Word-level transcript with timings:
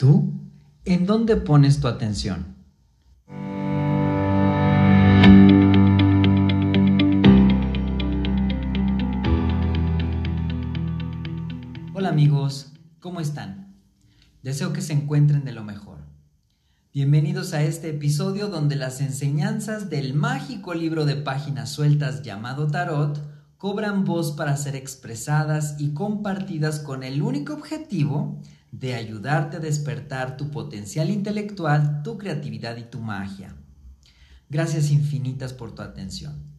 ¿Tú? 0.00 0.32
¿En 0.86 1.04
dónde 1.04 1.36
pones 1.36 1.78
tu 1.78 1.86
atención? 1.86 2.56
Hola 11.92 12.08
amigos, 12.08 12.72
¿cómo 12.98 13.20
están? 13.20 13.76
Deseo 14.42 14.72
que 14.72 14.80
se 14.80 14.94
encuentren 14.94 15.44
de 15.44 15.52
lo 15.52 15.64
mejor. 15.64 15.98
Bienvenidos 16.94 17.52
a 17.52 17.62
este 17.62 17.90
episodio 17.90 18.48
donde 18.48 18.76
las 18.76 19.02
enseñanzas 19.02 19.90
del 19.90 20.14
mágico 20.14 20.72
libro 20.72 21.04
de 21.04 21.16
páginas 21.16 21.68
sueltas 21.68 22.22
llamado 22.22 22.68
Tarot 22.68 23.20
cobran 23.58 24.06
voz 24.06 24.32
para 24.32 24.56
ser 24.56 24.76
expresadas 24.76 25.76
y 25.78 25.92
compartidas 25.92 26.80
con 26.80 27.02
el 27.02 27.20
único 27.20 27.52
objetivo 27.52 28.40
de 28.72 28.94
ayudarte 28.94 29.56
a 29.56 29.60
despertar 29.60 30.36
tu 30.36 30.50
potencial 30.50 31.10
intelectual, 31.10 32.02
tu 32.02 32.18
creatividad 32.18 32.76
y 32.76 32.84
tu 32.84 33.00
magia. 33.00 33.56
Gracias 34.48 34.90
infinitas 34.90 35.52
por 35.52 35.74
tu 35.74 35.82
atención. 35.82 36.50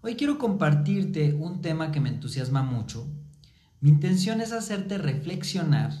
Hoy 0.00 0.16
quiero 0.16 0.38
compartirte 0.38 1.34
un 1.34 1.62
tema 1.62 1.90
que 1.90 2.00
me 2.00 2.10
entusiasma 2.10 2.62
mucho. 2.62 3.06
Mi 3.80 3.90
intención 3.90 4.40
es 4.40 4.52
hacerte 4.52 4.98
reflexionar 4.98 5.92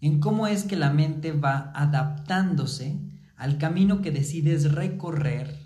en 0.00 0.20
cómo 0.20 0.46
es 0.46 0.64
que 0.64 0.76
la 0.76 0.90
mente 0.90 1.32
va 1.32 1.72
adaptándose 1.74 2.98
al 3.36 3.58
camino 3.58 4.02
que 4.02 4.10
decides 4.10 4.72
recorrer 4.72 5.56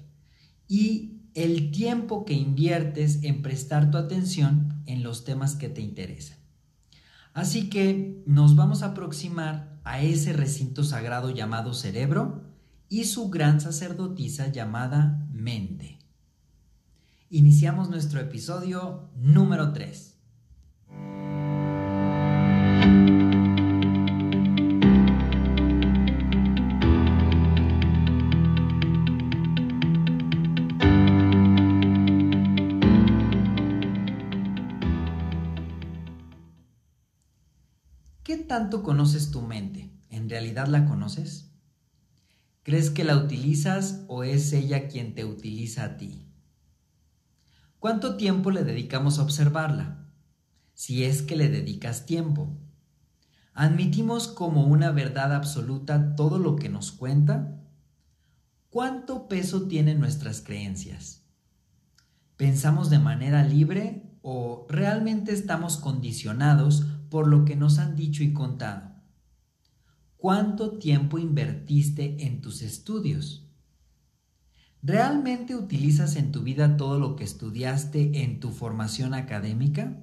y 0.66 1.22
el 1.34 1.70
tiempo 1.70 2.24
que 2.24 2.34
inviertes 2.34 3.22
en 3.22 3.42
prestar 3.42 3.90
tu 3.90 3.98
atención 3.98 4.82
en 4.86 5.02
los 5.02 5.24
temas 5.24 5.56
que 5.56 5.68
te 5.68 5.80
interesan. 5.80 6.38
Así 7.38 7.70
que 7.70 8.20
nos 8.26 8.56
vamos 8.56 8.82
a 8.82 8.86
aproximar 8.86 9.78
a 9.84 10.02
ese 10.02 10.32
recinto 10.32 10.82
sagrado 10.82 11.30
llamado 11.30 11.72
cerebro 11.72 12.42
y 12.88 13.04
su 13.04 13.30
gran 13.30 13.60
sacerdotisa 13.60 14.48
llamada 14.48 15.24
mente. 15.32 16.00
Iniciamos 17.30 17.90
nuestro 17.90 18.18
episodio 18.18 19.10
número 19.14 19.72
3. 19.72 20.17
Tanto 38.48 38.82
conoces 38.82 39.30
tu 39.30 39.42
mente? 39.42 39.92
¿En 40.08 40.28
realidad 40.28 40.66
la 40.66 40.86
conoces? 40.86 41.52
¿Crees 42.62 42.90
que 42.90 43.04
la 43.04 43.16
utilizas 43.16 44.04
o 44.08 44.24
es 44.24 44.52
ella 44.52 44.88
quien 44.88 45.14
te 45.14 45.24
utiliza 45.24 45.84
a 45.84 45.96
ti? 45.96 46.26
¿Cuánto 47.78 48.16
tiempo 48.16 48.50
le 48.50 48.64
dedicamos 48.64 49.18
a 49.18 49.22
observarla? 49.22 50.08
Si 50.74 51.04
es 51.04 51.22
que 51.22 51.36
le 51.36 51.48
dedicas 51.48 52.06
tiempo. 52.06 52.58
¿Admitimos 53.52 54.28
como 54.28 54.66
una 54.66 54.90
verdad 54.92 55.34
absoluta 55.34 56.16
todo 56.16 56.38
lo 56.38 56.56
que 56.56 56.68
nos 56.68 56.90
cuenta? 56.90 57.60
¿Cuánto 58.70 59.28
peso 59.28 59.68
tienen 59.68 60.00
nuestras 60.00 60.40
creencias? 60.40 61.26
¿Pensamos 62.36 62.90
de 62.90 62.98
manera 62.98 63.44
libre 63.44 64.18
o 64.22 64.66
realmente 64.68 65.32
estamos 65.32 65.76
condicionados 65.76 66.86
por 67.10 67.26
lo 67.26 67.44
que 67.44 67.56
nos 67.56 67.78
han 67.78 67.96
dicho 67.96 68.22
y 68.22 68.32
contado. 68.32 68.92
¿Cuánto 70.16 70.78
tiempo 70.78 71.18
invertiste 71.18 72.26
en 72.26 72.40
tus 72.40 72.62
estudios? 72.62 73.46
¿Realmente 74.82 75.54
utilizas 75.54 76.16
en 76.16 76.32
tu 76.32 76.42
vida 76.42 76.76
todo 76.76 76.98
lo 76.98 77.16
que 77.16 77.24
estudiaste 77.24 78.22
en 78.22 78.40
tu 78.40 78.50
formación 78.50 79.14
académica? 79.14 79.96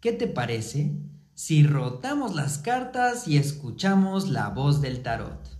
¿Qué 0.00 0.12
te 0.12 0.26
parece 0.26 0.98
si 1.34 1.66
rotamos 1.66 2.34
las 2.34 2.58
cartas 2.58 3.28
y 3.28 3.36
escuchamos 3.38 4.28
la 4.28 4.50
voz 4.50 4.80
del 4.80 5.02
tarot? 5.02 5.58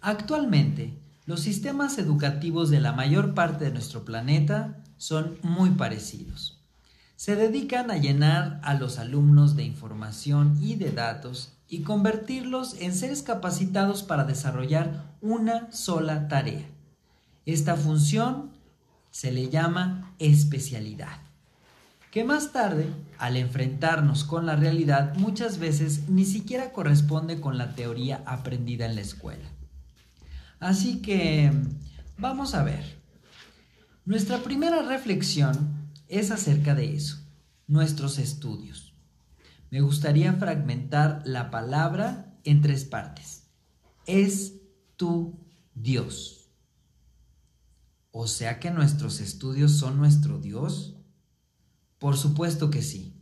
Actualmente, 0.00 0.98
los 1.24 1.40
sistemas 1.40 1.98
educativos 1.98 2.68
de 2.68 2.80
la 2.80 2.92
mayor 2.92 3.34
parte 3.34 3.64
de 3.64 3.72
nuestro 3.72 4.04
planeta 4.04 4.84
son 4.98 5.38
muy 5.42 5.70
parecidos 5.70 6.63
se 7.16 7.36
dedican 7.36 7.90
a 7.90 7.96
llenar 7.96 8.60
a 8.62 8.74
los 8.74 8.98
alumnos 8.98 9.56
de 9.56 9.64
información 9.64 10.58
y 10.60 10.74
de 10.74 10.90
datos 10.90 11.52
y 11.68 11.82
convertirlos 11.82 12.74
en 12.80 12.94
seres 12.94 13.22
capacitados 13.22 14.02
para 14.02 14.24
desarrollar 14.24 15.16
una 15.20 15.72
sola 15.72 16.28
tarea. 16.28 16.66
Esta 17.46 17.76
función 17.76 18.52
se 19.10 19.30
le 19.30 19.48
llama 19.48 20.14
especialidad, 20.18 21.18
que 22.10 22.24
más 22.24 22.52
tarde, 22.52 22.86
al 23.18 23.36
enfrentarnos 23.36 24.24
con 24.24 24.46
la 24.46 24.56
realidad, 24.56 25.14
muchas 25.16 25.58
veces 25.58 26.08
ni 26.08 26.24
siquiera 26.24 26.72
corresponde 26.72 27.40
con 27.40 27.58
la 27.58 27.74
teoría 27.74 28.22
aprendida 28.26 28.86
en 28.86 28.94
la 28.94 29.00
escuela. 29.00 29.48
Así 30.60 31.02
que, 31.02 31.52
vamos 32.18 32.54
a 32.54 32.62
ver. 32.62 32.98
Nuestra 34.04 34.38
primera 34.38 34.82
reflexión 34.82 35.73
es 36.08 36.30
acerca 36.30 36.74
de 36.74 36.94
eso, 36.94 37.18
nuestros 37.66 38.18
estudios. 38.18 38.94
Me 39.70 39.80
gustaría 39.80 40.32
fragmentar 40.34 41.22
la 41.24 41.50
palabra 41.50 42.38
en 42.44 42.60
tres 42.60 42.84
partes. 42.84 43.48
Es 44.06 44.54
tu 44.96 45.40
Dios. 45.74 46.50
O 48.12 48.28
sea 48.28 48.60
que 48.60 48.70
nuestros 48.70 49.20
estudios 49.20 49.72
son 49.72 49.96
nuestro 49.96 50.38
Dios. 50.38 50.96
Por 51.98 52.16
supuesto 52.16 52.70
que 52.70 52.82
sí, 52.82 53.14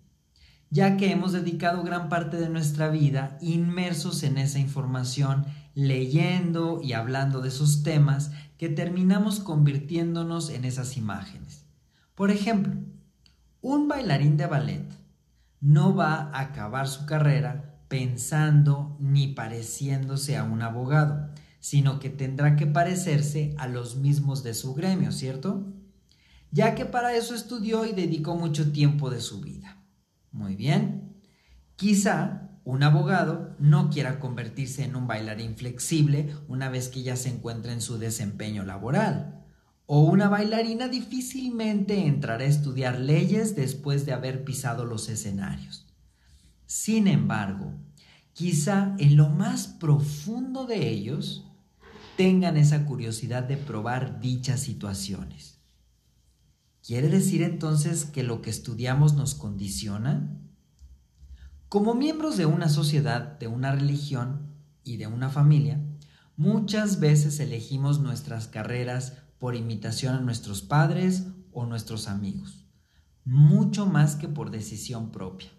ya 0.69 0.97
que 0.97 1.11
hemos 1.11 1.33
dedicado 1.33 1.83
gran 1.83 2.09
parte 2.09 2.37
de 2.37 2.49
nuestra 2.49 2.89
vida 2.89 3.39
inmersos 3.41 4.23
en 4.23 4.39
esa 4.39 4.59
información, 4.59 5.47
leyendo 5.75 6.81
y 6.83 6.93
hablando 6.93 7.41
de 7.41 7.49
esos 7.49 7.83
temas 7.83 8.33
que 8.59 8.69
terminamos 8.69 9.41
convirtiéndonos 9.41 10.51
en 10.51 10.65
esas 10.65 10.97
imágenes. 10.97 11.62
Por 12.15 12.31
ejemplo, 12.31 12.75
un 13.63 13.89
bailarín 13.89 14.37
de 14.37 14.47
ballet 14.47 14.87
no 15.61 15.95
va 15.95 16.15
a 16.15 16.41
acabar 16.41 16.87
su 16.89 17.07
carrera 17.07 17.85
pensando 17.89 18.97
ni 19.01 19.29
pareciéndose 19.29 20.37
a 20.37 20.45
un 20.45 20.61
abogado, 20.63 21.31
sino 21.61 22.01
que 22.01 22.11
tendrá 22.11 22.57
que 22.57 22.67
parecerse 22.67 23.55
a 23.57 23.67
los 23.69 23.97
mismos 23.97 24.43
de 24.43 24.53
su 24.53 24.75
gremio, 24.75 25.13
¿cierto? 25.13 25.73
Ya 26.51 26.75
que 26.75 26.85
para 26.85 27.15
eso 27.15 27.35
estudió 27.35 27.87
y 27.87 27.93
dedicó 27.93 28.35
mucho 28.35 28.73
tiempo 28.73 29.09
de 29.09 29.21
su 29.21 29.41
vida. 29.41 29.83
Muy 30.33 30.55
bien. 30.55 31.23
Quizá 31.77 32.51
un 32.65 32.83
abogado 32.83 33.57
no 33.59 33.89
quiera 33.89 34.21
convertirse 34.21 34.85
en 34.85 34.97
un 34.97 35.07
bailarín 35.07 35.57
flexible 35.57 36.35
una 36.49 36.69
vez 36.69 36.89
que 36.89 37.03
ya 37.03 37.17
se 37.17 37.31
encuentra 37.31 37.73
en 37.73 37.81
su 37.81 37.99
desempeño 37.99 38.65
laboral 38.65 39.42
o 39.95 40.01
una 40.01 40.31
bailarina 40.31 40.89
difícilmente 40.89 42.07
entrará 42.07 42.45
a 42.45 42.47
estudiar 42.47 42.99
leyes 42.99 43.55
después 43.55 44.07
de 44.07 44.15
haber 44.15 44.43
pisado 44.43 44.87
los 44.87 45.11
escenarios. 45.11 45.87
Sin 46.65 47.07
embargo, 47.07 47.75
quizá 48.33 48.97
en 48.99 49.19
lo 49.19 49.29
más 49.29 49.67
profundo 49.67 50.65
de 50.65 50.89
ellos 50.89 51.45
tengan 52.17 52.57
esa 52.57 52.87
curiosidad 52.87 53.43
de 53.43 53.59
probar 53.59 54.19
dichas 54.19 54.61
situaciones. 54.61 55.59
¿Quiere 56.83 57.11
decir 57.11 57.43
entonces 57.43 58.07
que 58.07 58.23
lo 58.23 58.41
que 58.41 58.49
estudiamos 58.49 59.13
nos 59.13 59.35
condiciona? 59.35 60.39
Como 61.69 61.95
miembros 61.95 62.39
de 62.39 62.47
una 62.47 62.71
sociedad, 62.71 63.39
de 63.39 63.47
una 63.47 63.73
religión 63.73 64.55
y 64.85 64.97
de 64.97 65.07
una 65.07 65.29
familia, 65.29 65.85
muchas 66.39 66.99
veces 66.99 67.41
elegimos 67.41 68.01
nuestras 68.01 68.49
carreras 68.49 69.19
por 69.43 69.57
imitación 69.57 70.15
a 70.15 70.21
nuestros 70.21 70.63
padres 70.63 71.27
o 71.51 71.67
nuestros 71.67 72.07
amigos, 72.07 72.65
mucho 73.25 73.87
más 73.87 74.15
que 74.15 74.29
por 74.29 74.53
decisión 74.53 75.11
propia. 75.11 75.51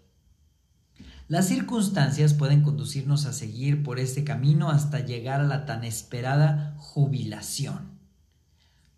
Las 1.28 1.48
circunstancias 1.48 2.32
pueden 2.32 2.62
conducirnos 2.62 3.26
a 3.26 3.34
seguir 3.34 3.82
por 3.82 3.98
este 3.98 4.24
camino 4.24 4.70
hasta 4.70 5.00
llegar 5.00 5.42
a 5.42 5.46
la 5.46 5.66
tan 5.66 5.84
esperada 5.84 6.74
jubilación. 6.78 7.98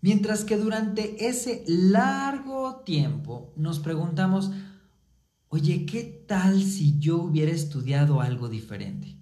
Mientras 0.03 0.45
que 0.45 0.57
durante 0.57 1.27
ese 1.27 1.65
largo 1.67 2.83
tiempo 2.87 3.53
nos 3.57 3.81
preguntamos, 3.81 4.53
oye, 5.49 5.85
¿qué 5.85 6.25
tal 6.29 6.63
si 6.63 6.97
yo 7.01 7.17
hubiera 7.25 7.51
estudiado 7.51 8.21
algo 8.21 8.49
diferente? 8.49 9.19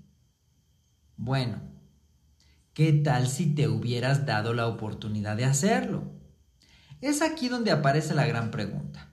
Bueno, 1.16 1.73
¿Qué 2.74 2.92
tal 2.92 3.28
si 3.28 3.54
te 3.54 3.68
hubieras 3.68 4.26
dado 4.26 4.52
la 4.52 4.66
oportunidad 4.66 5.36
de 5.36 5.44
hacerlo? 5.44 6.10
Es 7.00 7.22
aquí 7.22 7.48
donde 7.48 7.70
aparece 7.70 8.14
la 8.14 8.26
gran 8.26 8.50
pregunta. 8.50 9.12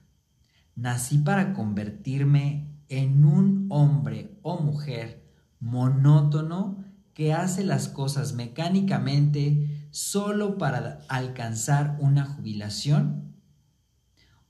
¿Nací 0.74 1.18
para 1.18 1.52
convertirme 1.52 2.66
en 2.88 3.24
un 3.24 3.68
hombre 3.70 4.36
o 4.42 4.58
mujer 4.58 5.22
monótono, 5.60 6.84
que 7.14 7.34
hace 7.34 7.62
las 7.62 7.86
cosas 7.86 8.32
mecánicamente 8.32 9.86
solo 9.92 10.58
para 10.58 10.98
alcanzar 11.08 11.98
una 12.00 12.24
jubilación? 12.24 13.36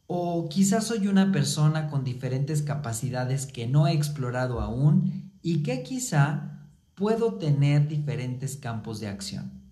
¿O 0.06 0.49
quizás 0.49 0.87
soy 0.87 1.06
una 1.06 1.32
persona 1.32 1.91
con 1.91 2.03
diferentes 2.03 2.62
capacidades 2.62 3.44
que 3.44 3.67
no 3.67 3.87
he 3.87 3.93
explorado 3.93 4.62
aún 4.62 5.32
y 5.43 5.62
que 5.62 5.82
quizá 5.82 6.62
puedo 6.94 7.34
tener 7.34 7.88
diferentes 7.88 8.56
campos 8.56 9.00
de 9.00 9.08
acción? 9.08 9.62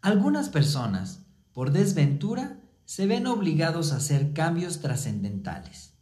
Algunas 0.00 0.48
personas, 0.48 1.26
por 1.52 1.72
desventura, 1.72 2.60
se 2.84 3.06
ven 3.06 3.26
obligados 3.26 3.92
a 3.92 3.96
hacer 3.96 4.32
cambios 4.32 4.80
trascendentales. 4.80 5.94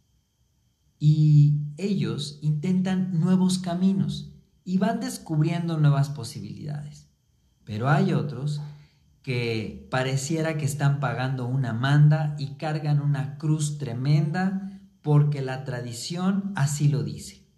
Y 0.97 1.61
ellos 1.77 2.39
intentan 2.41 3.19
nuevos 3.19 3.59
caminos 3.59 4.33
y 4.63 4.77
van 4.77 4.99
descubriendo 4.99 5.77
nuevas 5.77 6.09
posibilidades. 6.09 7.09
Pero 7.63 7.89
hay 7.89 8.13
otros 8.13 8.61
que 9.21 9.87
pareciera 9.91 10.57
que 10.57 10.65
están 10.65 10.99
pagando 10.99 11.45
una 11.45 11.73
manda 11.73 12.35
y 12.39 12.55
cargan 12.55 13.01
una 13.01 13.37
cruz 13.37 13.77
tremenda 13.77 14.81
porque 15.01 15.41
la 15.41 15.63
tradición 15.63 16.51
así 16.55 16.87
lo 16.87 17.03
dice. 17.03 17.48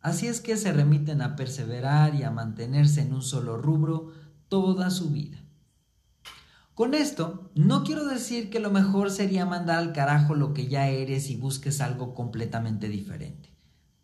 Así 0.00 0.26
es 0.26 0.40
que 0.40 0.56
se 0.56 0.72
remiten 0.72 1.20
a 1.20 1.36
perseverar 1.36 2.14
y 2.14 2.22
a 2.22 2.30
mantenerse 2.30 3.02
en 3.02 3.12
un 3.12 3.22
solo 3.22 3.58
rubro 3.58 4.12
toda 4.48 4.90
su 4.90 5.10
vida. 5.10 5.38
Con 6.74 6.94
esto, 6.94 7.50
no 7.54 7.84
quiero 7.84 8.06
decir 8.06 8.48
que 8.48 8.58
lo 8.58 8.70
mejor 8.70 9.10
sería 9.10 9.44
mandar 9.44 9.78
al 9.78 9.92
carajo 9.92 10.34
lo 10.34 10.54
que 10.54 10.66
ya 10.66 10.88
eres 10.88 11.28
y 11.28 11.36
busques 11.36 11.82
algo 11.82 12.14
completamente 12.14 12.88
diferente. 12.88 13.50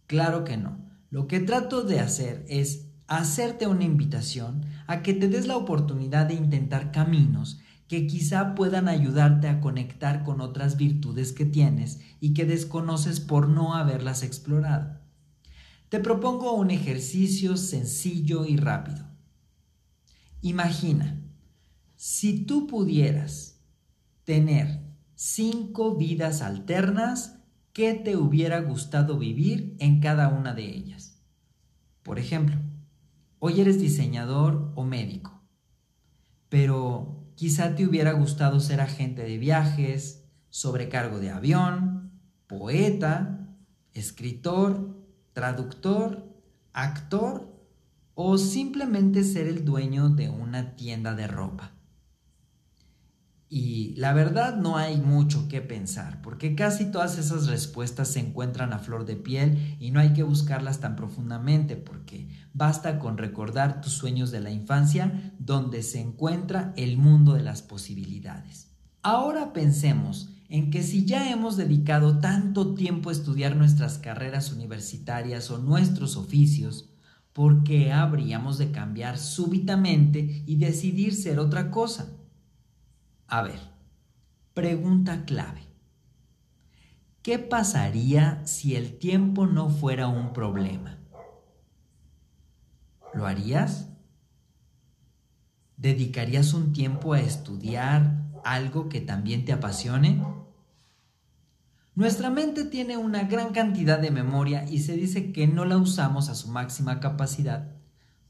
Claro 0.06 0.44
que 0.44 0.58
no. 0.58 0.78
Lo 1.08 1.26
que 1.26 1.40
trato 1.40 1.82
de 1.82 2.00
hacer 2.00 2.44
es 2.48 2.88
hacerte 3.06 3.66
una 3.66 3.84
invitación 3.84 4.66
a 4.86 5.02
que 5.02 5.14
te 5.14 5.28
des 5.28 5.46
la 5.46 5.56
oportunidad 5.56 6.26
de 6.26 6.34
intentar 6.34 6.92
caminos 6.92 7.60
que 7.88 8.06
quizá 8.06 8.54
puedan 8.54 8.88
ayudarte 8.88 9.48
a 9.48 9.60
conectar 9.60 10.24
con 10.24 10.40
otras 10.40 10.76
virtudes 10.76 11.32
que 11.32 11.46
tienes 11.46 12.00
y 12.20 12.34
que 12.34 12.44
desconoces 12.44 13.20
por 13.20 13.48
no 13.48 13.74
haberlas 13.74 14.22
explorado. 14.22 15.05
Te 15.88 16.00
propongo 16.00 16.52
un 16.52 16.70
ejercicio 16.70 17.56
sencillo 17.56 18.44
y 18.44 18.56
rápido. 18.56 19.06
Imagina, 20.42 21.22
si 21.94 22.44
tú 22.44 22.66
pudieras 22.66 23.60
tener 24.24 24.80
cinco 25.14 25.96
vidas 25.96 26.42
alternas, 26.42 27.38
¿qué 27.72 27.94
te 27.94 28.16
hubiera 28.16 28.60
gustado 28.60 29.16
vivir 29.16 29.76
en 29.78 30.00
cada 30.00 30.28
una 30.28 30.54
de 30.54 30.64
ellas? 30.64 31.22
Por 32.02 32.18
ejemplo, 32.18 32.56
hoy 33.38 33.60
eres 33.60 33.80
diseñador 33.80 34.72
o 34.74 34.84
médico, 34.84 35.40
pero 36.48 37.30
quizá 37.36 37.76
te 37.76 37.86
hubiera 37.86 38.12
gustado 38.12 38.58
ser 38.58 38.80
agente 38.80 39.22
de 39.22 39.38
viajes, 39.38 40.24
sobrecargo 40.50 41.20
de 41.20 41.30
avión, 41.30 42.12
poeta, 42.46 43.56
escritor, 43.92 44.95
traductor, 45.36 46.26
actor 46.72 47.54
o 48.14 48.38
simplemente 48.38 49.22
ser 49.22 49.46
el 49.48 49.66
dueño 49.66 50.08
de 50.08 50.30
una 50.30 50.76
tienda 50.76 51.14
de 51.14 51.26
ropa. 51.26 51.72
Y 53.50 53.92
la 53.96 54.14
verdad 54.14 54.56
no 54.56 54.78
hay 54.78 54.96
mucho 54.96 55.46
que 55.46 55.60
pensar, 55.60 56.22
porque 56.22 56.54
casi 56.54 56.86
todas 56.86 57.18
esas 57.18 57.48
respuestas 57.48 58.08
se 58.08 58.20
encuentran 58.20 58.72
a 58.72 58.78
flor 58.78 59.04
de 59.04 59.16
piel 59.16 59.76
y 59.78 59.90
no 59.90 60.00
hay 60.00 60.14
que 60.14 60.22
buscarlas 60.22 60.80
tan 60.80 60.96
profundamente, 60.96 61.76
porque 61.76 62.30
basta 62.54 62.98
con 62.98 63.18
recordar 63.18 63.82
tus 63.82 63.92
sueños 63.92 64.30
de 64.30 64.40
la 64.40 64.50
infancia 64.50 65.34
donde 65.38 65.82
se 65.82 66.00
encuentra 66.00 66.72
el 66.78 66.96
mundo 66.96 67.34
de 67.34 67.42
las 67.42 67.60
posibilidades. 67.60 68.70
Ahora 69.02 69.52
pensemos 69.52 70.30
en 70.48 70.70
que 70.70 70.82
si 70.82 71.04
ya 71.04 71.30
hemos 71.30 71.56
dedicado 71.56 72.18
tanto 72.18 72.74
tiempo 72.74 73.08
a 73.08 73.12
estudiar 73.12 73.56
nuestras 73.56 73.98
carreras 73.98 74.52
universitarias 74.52 75.50
o 75.50 75.58
nuestros 75.58 76.16
oficios, 76.16 76.90
¿por 77.32 77.64
qué 77.64 77.92
habríamos 77.92 78.58
de 78.58 78.70
cambiar 78.70 79.18
súbitamente 79.18 80.42
y 80.46 80.56
decidir 80.56 81.14
ser 81.14 81.38
otra 81.38 81.70
cosa? 81.70 82.12
A 83.26 83.42
ver, 83.42 83.60
pregunta 84.54 85.24
clave. 85.24 85.62
¿Qué 87.22 87.40
pasaría 87.40 88.46
si 88.46 88.76
el 88.76 88.98
tiempo 88.98 89.46
no 89.46 89.68
fuera 89.68 90.06
un 90.06 90.32
problema? 90.32 90.98
¿Lo 93.12 93.26
harías? 93.26 93.88
¿Dedicarías 95.76 96.54
un 96.54 96.72
tiempo 96.72 97.14
a 97.14 97.20
estudiar 97.20 98.25
algo 98.44 98.88
que 98.88 99.00
también 99.00 99.44
te 99.44 99.52
apasione? 99.52 100.22
Nuestra 101.94 102.28
mente 102.28 102.64
tiene 102.64 102.98
una 102.98 103.24
gran 103.24 103.52
cantidad 103.52 103.98
de 103.98 104.10
memoria 104.10 104.68
y 104.68 104.80
se 104.80 104.96
dice 104.96 105.32
que 105.32 105.46
no 105.46 105.64
la 105.64 105.78
usamos 105.78 106.28
a 106.28 106.34
su 106.34 106.48
máxima 106.48 107.00
capacidad. 107.00 107.72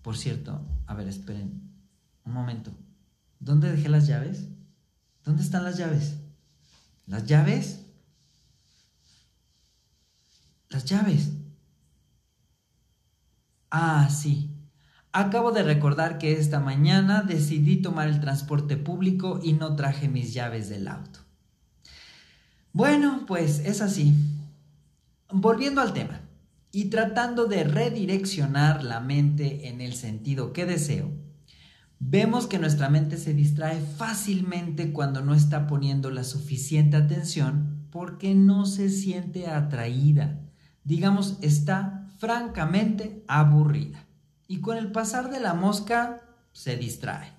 Por 0.02 0.16
cierto, 0.16 0.64
a 0.86 0.94
ver, 0.94 1.08
esperen 1.08 1.72
un 2.24 2.32
momento. 2.32 2.70
¿Dónde 3.40 3.70
dejé 3.72 3.88
las 3.88 4.06
llaves? 4.06 4.48
¿Dónde 5.24 5.42
están 5.42 5.64
las 5.64 5.76
llaves? 5.76 6.16
¿Las 7.06 7.26
llaves? 7.26 7.86
Las 10.68 10.84
llaves. 10.84 11.32
Ah, 13.70 14.08
sí. 14.10 14.55
Acabo 15.18 15.50
de 15.50 15.62
recordar 15.62 16.18
que 16.18 16.32
esta 16.32 16.60
mañana 16.60 17.22
decidí 17.22 17.78
tomar 17.78 18.06
el 18.06 18.20
transporte 18.20 18.76
público 18.76 19.40
y 19.42 19.54
no 19.54 19.74
traje 19.74 20.08
mis 20.08 20.34
llaves 20.34 20.68
del 20.68 20.88
auto. 20.88 21.20
Bueno, 22.74 23.24
pues 23.26 23.60
es 23.60 23.80
así. 23.80 24.12
Volviendo 25.32 25.80
al 25.80 25.94
tema 25.94 26.20
y 26.70 26.90
tratando 26.90 27.46
de 27.46 27.64
redireccionar 27.64 28.84
la 28.84 29.00
mente 29.00 29.68
en 29.68 29.80
el 29.80 29.94
sentido 29.94 30.52
que 30.52 30.66
deseo, 30.66 31.10
Vemos 31.98 32.46
que 32.46 32.58
nuestra 32.58 32.90
mente 32.90 33.16
se 33.16 33.32
distrae 33.32 33.80
fácilmente 33.80 34.92
cuando 34.92 35.22
no 35.22 35.34
está 35.34 35.66
poniendo 35.66 36.10
la 36.10 36.24
suficiente 36.24 36.94
atención 36.94 37.88
porque 37.90 38.34
no 38.34 38.66
se 38.66 38.90
siente 38.90 39.46
atraída. 39.46 40.42
Digamos, 40.84 41.38
está 41.40 42.06
francamente 42.18 43.24
aburrida. 43.28 44.05
Y 44.48 44.60
con 44.60 44.76
el 44.76 44.92
pasar 44.92 45.30
de 45.30 45.40
la 45.40 45.54
mosca 45.54 46.22
se 46.52 46.76
distrae. 46.76 47.32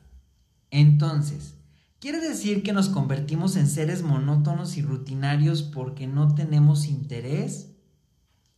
Entonces, 0.71 1.55
¿quiere 1.99 2.19
decir 2.19 2.63
que 2.63 2.73
nos 2.73 2.89
convertimos 2.89 3.55
en 3.55 3.67
seres 3.67 4.03
monótonos 4.03 4.77
y 4.77 4.81
rutinarios 4.81 5.63
porque 5.63 6.07
no 6.07 6.35
tenemos 6.35 6.87
interés? 6.87 7.75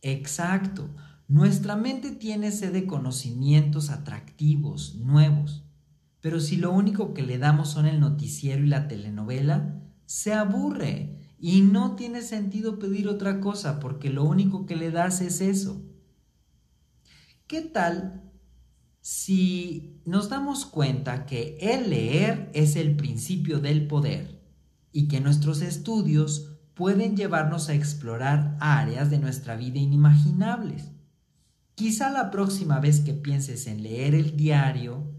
Exacto. 0.02 0.88
Nuestra 1.28 1.76
mente 1.76 2.10
tiene 2.10 2.50
sed 2.50 2.72
de 2.72 2.86
conocimientos 2.86 3.90
atractivos, 3.90 4.96
nuevos. 4.96 5.64
Pero 6.20 6.40
si 6.40 6.56
lo 6.56 6.72
único 6.72 7.14
que 7.14 7.22
le 7.22 7.38
damos 7.38 7.70
son 7.70 7.86
el 7.86 8.00
noticiero 8.00 8.64
y 8.64 8.68
la 8.68 8.88
telenovela, 8.88 9.80
se 10.06 10.34
aburre 10.34 11.34
y 11.38 11.62
no 11.62 11.94
tiene 11.94 12.20
sentido 12.20 12.78
pedir 12.78 13.08
otra 13.08 13.40
cosa 13.40 13.80
porque 13.80 14.10
lo 14.10 14.24
único 14.24 14.66
que 14.66 14.76
le 14.76 14.90
das 14.90 15.20
es 15.20 15.40
eso. 15.40 15.82
¿Qué 17.46 17.62
tal 17.62 18.29
si 19.00 20.00
nos 20.04 20.28
damos 20.28 20.66
cuenta 20.66 21.26
que 21.26 21.56
el 21.60 21.90
leer 21.90 22.50
es 22.54 22.76
el 22.76 22.96
principio 22.96 23.60
del 23.60 23.86
poder 23.86 24.40
y 24.92 25.08
que 25.08 25.20
nuestros 25.20 25.62
estudios 25.62 26.58
pueden 26.74 27.16
llevarnos 27.16 27.68
a 27.68 27.74
explorar 27.74 28.56
áreas 28.60 29.10
de 29.10 29.18
nuestra 29.18 29.56
vida 29.56 29.78
inimaginables? 29.78 30.90
Quizá 31.74 32.10
la 32.10 32.30
próxima 32.30 32.78
vez 32.78 33.00
que 33.00 33.14
pienses 33.14 33.66
en 33.66 33.82
leer 33.82 34.14
el 34.14 34.36
diario, 34.36 35.14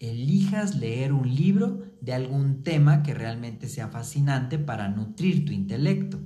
elijas 0.00 0.74
leer 0.74 1.12
un 1.12 1.32
libro 1.32 1.82
de 2.00 2.14
algún 2.14 2.62
tema 2.62 3.02
que 3.02 3.14
realmente 3.14 3.68
sea 3.68 3.88
fascinante 3.88 4.58
para 4.58 4.88
nutrir 4.88 5.44
tu 5.44 5.52
intelecto. 5.52 6.20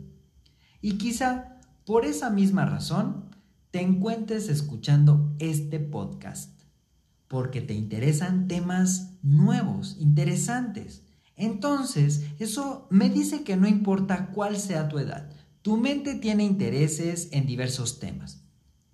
Y 0.80 0.92
quizá 0.92 1.61
por 1.85 2.04
esa 2.04 2.30
misma 2.30 2.64
razón 2.64 3.30
te 3.71 3.83
encuentres 3.83 4.49
escuchando 4.49 5.35
este 5.38 5.78
podcast, 5.78 6.57
porque 7.28 7.61
te 7.61 7.75
interesan 7.75 8.49
temas 8.49 9.18
nuevos, 9.23 9.97
interesantes. 10.00 11.04
Entonces, 11.37 12.25
eso 12.38 12.88
me 12.90 13.11
dice 13.11 13.44
que 13.44 13.56
no 13.56 13.68
importa 13.68 14.30
cuál 14.32 14.56
sea 14.56 14.88
tu 14.88 14.99
edad, 14.99 15.30
tu 15.62 15.76
mente 15.76 16.14
tiene 16.14 16.44
intereses 16.44 17.28
en 17.32 17.47
diversos 17.47 18.00
temas 18.00 18.49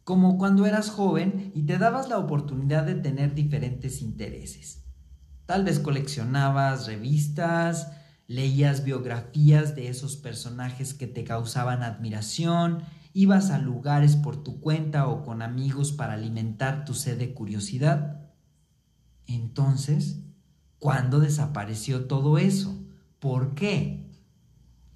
como 0.05 0.37
cuando 0.37 0.67
eras 0.67 0.91
joven 0.91 1.51
y 1.55 1.63
te 1.63 1.79
dabas 1.79 2.09
la 2.09 2.19
oportunidad 2.19 2.85
de 2.85 2.95
tener 2.95 3.35
diferentes 3.35 4.03
intereses. 4.03 4.85
Tal 5.47 5.65
vez 5.65 5.81
coleccionabas 5.81 6.87
revistas, 6.87 7.91
leías 8.27 8.85
biografías 8.85 9.75
de 9.75 9.89
esos 9.89 10.17
personajes 10.17 10.95
que 10.95 11.07
te 11.07 11.25
causaban 11.25 11.83
admiración 11.83 12.83
ibas 13.15 13.51
a 13.51 13.59
lugares 13.59 14.17
por 14.17 14.43
tu 14.43 14.61
cuenta 14.61 15.07
o 15.07 15.23
con 15.23 15.41
amigos 15.41 15.93
para 15.93 16.15
alimentar 16.15 16.85
tu 16.85 16.95
sed 16.95 17.19
de 17.19 17.33
curiosidad. 17.33 18.24
Entonces, 19.27 20.21
¿cuándo 20.79 21.21
desapareció 21.21 22.07
todo 22.07 22.39
eso? 22.39 22.79
¿Por 23.19 23.55
qué? 23.55 24.05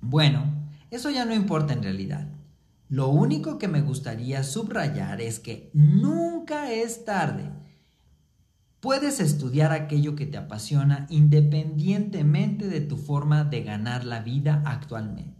Bueno, 0.01 0.53
eso 0.91 1.11
ya 1.11 1.25
no 1.25 1.35
importa 1.35 1.73
en 1.73 1.83
realidad. 1.83 2.29
Lo 2.89 3.09
único 3.09 3.59
que 3.59 3.69
me 3.69 3.83
gustaría 3.83 4.43
subrayar 4.43 5.21
es 5.21 5.39
que 5.39 5.71
nunca 5.75 6.73
es 6.73 7.05
tarde. 7.05 7.51
Puedes 8.81 9.21
estudiar 9.21 9.73
aquello 9.73 10.15
que 10.15 10.25
te 10.25 10.39
apasiona 10.39 11.07
independientemente 11.11 12.69
de 12.69 12.81
tu 12.81 12.97
forma 12.97 13.45
de 13.45 13.63
ganar 13.63 14.05
la 14.05 14.21
vida 14.21 14.63
actualmente. 14.65 15.38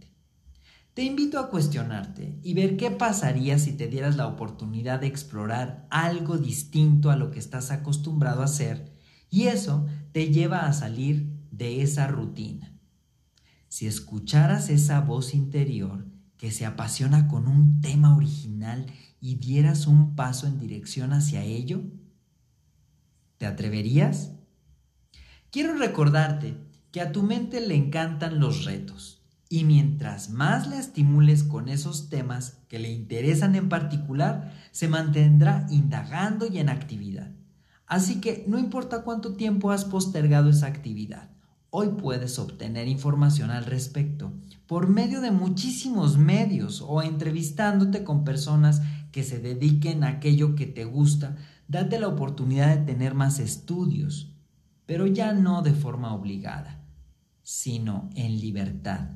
Te 0.99 1.05
invito 1.05 1.39
a 1.39 1.49
cuestionarte 1.49 2.37
y 2.43 2.53
ver 2.55 2.75
qué 2.75 2.91
pasaría 2.91 3.57
si 3.57 3.71
te 3.71 3.87
dieras 3.87 4.17
la 4.17 4.27
oportunidad 4.27 4.99
de 4.99 5.07
explorar 5.07 5.87
algo 5.89 6.37
distinto 6.37 7.09
a 7.09 7.15
lo 7.15 7.31
que 7.31 7.39
estás 7.39 7.71
acostumbrado 7.71 8.41
a 8.41 8.43
hacer 8.43 8.91
y 9.29 9.43
eso 9.43 9.87
te 10.11 10.27
lleva 10.27 10.67
a 10.67 10.73
salir 10.73 11.31
de 11.51 11.83
esa 11.83 12.07
rutina. 12.07 12.77
Si 13.69 13.87
escucharas 13.87 14.69
esa 14.69 14.99
voz 14.99 15.33
interior 15.33 16.05
que 16.35 16.51
se 16.51 16.65
apasiona 16.65 17.29
con 17.29 17.47
un 17.47 17.79
tema 17.79 18.13
original 18.13 18.85
y 19.21 19.35
dieras 19.35 19.87
un 19.87 20.17
paso 20.17 20.47
en 20.47 20.59
dirección 20.59 21.13
hacia 21.13 21.45
ello, 21.45 21.81
¿te 23.37 23.45
atreverías? 23.45 24.33
Quiero 25.49 25.75
recordarte 25.75 26.57
que 26.91 26.99
a 26.99 27.13
tu 27.13 27.23
mente 27.23 27.65
le 27.65 27.75
encantan 27.75 28.41
los 28.41 28.65
retos 28.65 29.18
y 29.49 29.63
mientras 29.63 30.29
más 30.29 30.67
la 30.67 30.79
estimules 30.79 31.43
con 31.43 31.67
esos 31.67 32.09
temas 32.09 32.59
que 32.69 32.79
le 32.79 32.89
interesan 32.89 33.55
en 33.55 33.67
particular, 33.67 34.53
se 34.71 34.87
mantendrá 34.87 35.65
indagando 35.69 36.47
y 36.47 36.59
en 36.59 36.69
actividad. 36.69 37.31
Así 37.87 38.21
que 38.21 38.45
no 38.47 38.59
importa 38.59 39.01
cuánto 39.01 39.33
tiempo 39.33 39.71
has 39.71 39.83
postergado 39.83 40.49
esa 40.49 40.67
actividad, 40.67 41.29
Hoy 41.71 41.89
puedes 41.89 42.39
obtener 42.39 42.87
información 42.87 43.51
al 43.51 43.63
respecto 43.65 44.33
por 44.65 44.87
medio 44.87 45.21
de 45.21 45.29
muchísimos 45.29 46.17
medios 46.17 46.81
o 46.81 47.03
entrevistándote 47.03 48.03
con 48.03 48.23
personas 48.23 48.81
que 49.11 49.23
se 49.23 49.39
dediquen 49.39 50.03
a 50.03 50.09
aquello 50.09 50.55
que 50.55 50.65
te 50.65 50.85
gusta. 50.85 51.35
Date 51.67 51.99
la 51.99 52.07
oportunidad 52.07 52.75
de 52.75 52.85
tener 52.85 53.13
más 53.13 53.37
estudios, 53.37 54.33
pero 54.87 55.05
ya 55.05 55.33
no 55.33 55.61
de 55.61 55.73
forma 55.73 56.11
obligada, 56.15 56.83
sino 57.43 58.09
en 58.15 58.39
libertad. 58.39 59.09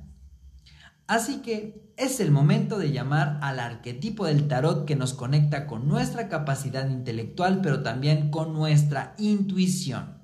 Así 1.08 1.42
que 1.42 1.94
es 1.98 2.20
el 2.20 2.32
momento 2.32 2.80
de 2.80 2.92
llamar 2.92 3.40
al 3.42 3.60
arquetipo 3.60 4.26
del 4.26 4.48
tarot 4.48 4.86
que 4.86 4.96
nos 4.96 5.14
conecta 5.14 5.68
con 5.68 5.88
nuestra 5.88 6.30
capacidad 6.30 6.90
intelectual, 6.90 7.62
pero 7.62 7.84
también 7.84 8.32
con 8.32 8.54
nuestra 8.54 9.16
intuición 9.18 10.24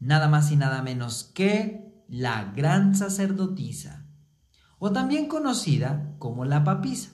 nada 0.00 0.28
más 0.28 0.50
y 0.50 0.56
nada 0.56 0.82
menos 0.82 1.24
que 1.34 2.04
la 2.08 2.52
gran 2.54 2.94
sacerdotisa, 2.94 4.06
o 4.78 4.92
también 4.92 5.26
conocida 5.26 6.14
como 6.18 6.44
la 6.44 6.64
papisa. 6.64 7.10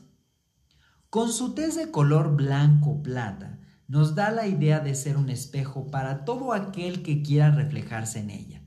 Con 1.09 1.33
su 1.33 1.55
tez 1.55 1.77
de 1.77 1.91
color 1.91 2.37
blanco 2.37 3.03
plata, 3.03 3.61
nos 3.87 4.15
da 4.15 4.31
la 4.31 4.47
idea 4.47 4.81
de 4.81 4.95
ser 4.95 5.17
un 5.17 5.29
espejo 5.29 5.91
para 5.91 6.25
todo 6.25 6.53
aquel 6.53 7.03
que 7.03 7.23
quiera 7.23 7.51
reflejarse 7.51 8.21
en 8.21 8.31
ella. 8.31 8.63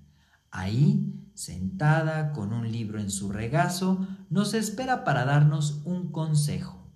Ahí, 0.52 1.14
sentada 1.36 2.32
con 2.32 2.54
un 2.54 2.72
libro 2.72 3.00
en 3.00 3.12
su 3.12 3.30
regazo, 3.30 4.08
nos 4.30 4.54
espera 4.54 5.04
para 5.04 5.26
darnos 5.26 5.82
un 5.84 6.12
consejo, 6.12 6.90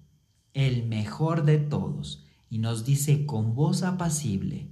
el 0.54 0.88
mejor 0.88 1.44
de 1.44 1.60
todos, 1.60 2.26
y 2.50 2.58
nos 2.58 2.86
dice 2.86 3.26
con 3.26 3.54
voz 3.54 3.84
apacible, 3.84 4.72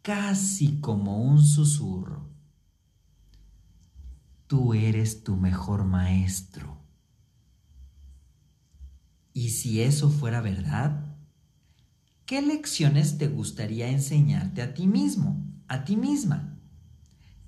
casi 0.00 0.80
como 0.80 1.22
un 1.22 1.44
susurro. 1.44 2.30
Tú 4.46 4.74
eres 4.74 5.22
tu 5.22 5.36
mejor 5.36 5.84
maestro. 5.84 6.78
Y 9.34 9.50
si 9.50 9.82
eso 9.82 10.10
fuera 10.10 10.40
verdad, 10.40 11.16
¿qué 12.26 12.42
lecciones 12.42 13.18
te 13.18 13.28
gustaría 13.28 13.88
enseñarte 13.88 14.62
a 14.62 14.74
ti 14.74 14.86
mismo, 14.86 15.46
a 15.68 15.84
ti 15.84 15.96
misma? 15.96 16.51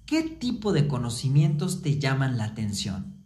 ¿Qué 0.06 0.22
tipo 0.22 0.72
de 0.72 0.86
conocimientos 0.86 1.82
te 1.82 1.98
llaman 1.98 2.36
la 2.36 2.44
atención? 2.44 3.24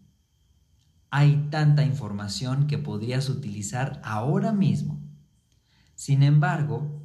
Hay 1.10 1.48
tanta 1.50 1.84
información 1.84 2.66
que 2.66 2.78
podrías 2.78 3.28
utilizar 3.28 4.00
ahora 4.04 4.52
mismo. 4.52 5.00
Sin 5.94 6.22
embargo, 6.22 7.02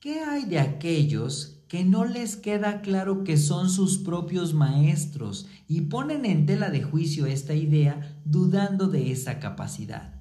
¿qué 0.00 0.20
hay 0.20 0.44
de 0.44 0.58
aquellos 0.58 1.56
que 1.68 1.84
no 1.84 2.04
les 2.04 2.36
queda 2.36 2.80
claro 2.80 3.24
que 3.24 3.36
son 3.36 3.70
sus 3.70 3.98
propios 3.98 4.54
maestros 4.54 5.46
y 5.66 5.82
ponen 5.82 6.24
en 6.24 6.46
tela 6.46 6.70
de 6.70 6.82
juicio 6.82 7.26
esta 7.26 7.54
idea 7.54 8.20
dudando 8.24 8.86
de 8.86 9.10
esa 9.10 9.40
capacidad. 9.40 10.14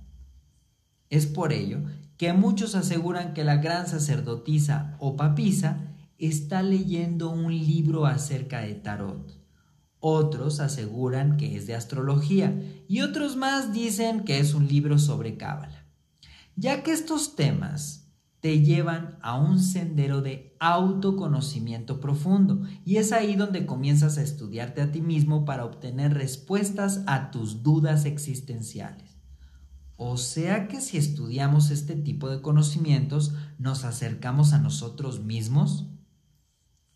Es 1.09 1.27
por 1.27 1.53
ello 1.53 1.83
que 2.17 2.33
muchos 2.33 2.73
aseguran 2.73 3.33
que 3.33 3.43
la 3.43 3.57
gran 3.57 3.87
sacerdotisa 3.87 4.95
o 4.99 5.15
papisa 5.15 5.94
está 6.17 6.63
leyendo 6.63 7.29
un 7.29 7.51
libro 7.51 8.05
acerca 8.05 8.61
de 8.61 8.75
tarot. 8.75 9.37
Otros 9.99 10.59
aseguran 10.59 11.37
que 11.37 11.55
es 11.55 11.67
de 11.67 11.75
astrología 11.75 12.61
y 12.87 13.01
otros 13.01 13.35
más 13.35 13.73
dicen 13.73 14.23
que 14.23 14.39
es 14.39 14.53
un 14.53 14.67
libro 14.67 14.99
sobre 14.99 15.37
cábala. 15.37 15.85
Ya 16.55 16.83
que 16.83 16.91
estos 16.91 17.35
temas 17.35 18.05
te 18.39 18.61
llevan 18.61 19.17
a 19.23 19.39
un 19.39 19.59
sendero 19.59 20.21
de 20.21 20.55
autoconocimiento 20.59 21.99
profundo 21.99 22.61
y 22.85 22.97
es 22.97 23.11
ahí 23.11 23.35
donde 23.35 23.65
comienzas 23.65 24.19
a 24.19 24.21
estudiarte 24.21 24.83
a 24.83 24.91
ti 24.91 25.01
mismo 25.01 25.45
para 25.45 25.65
obtener 25.65 26.13
respuestas 26.13 27.01
a 27.07 27.31
tus 27.31 27.63
dudas 27.63 28.05
existenciales. 28.05 29.17
O 29.97 30.17
sea 30.17 30.67
que 30.67 30.81
si 30.81 30.97
estudiamos 30.97 31.71
este 31.71 31.95
tipo 31.95 32.29
de 32.29 32.41
conocimientos, 32.41 33.33
nos 33.57 33.85
acercamos 33.85 34.53
a 34.53 34.59
nosotros 34.59 35.21
mismos. 35.21 35.87